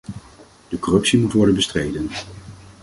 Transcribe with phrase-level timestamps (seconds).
[0.67, 2.09] De corruptie moet worden bestreden.